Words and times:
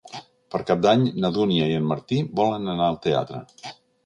Per 0.53 0.61
Cap 0.69 0.79
d'Any 0.85 1.03
na 1.25 1.31
Dúnia 1.35 1.67
i 1.73 1.75
en 1.83 1.85
Martí 1.93 2.19
volen 2.41 2.67
anar 2.75 2.89
al 2.89 2.99
teatre. 3.05 3.45